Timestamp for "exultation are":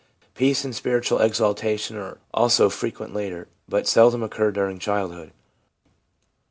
1.19-2.17